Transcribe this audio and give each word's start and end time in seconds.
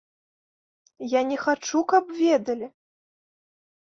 Я 1.09 1.21
не 1.31 1.37
хачу, 1.43 1.79
каб 1.93 2.03
ведалі. 2.21 2.67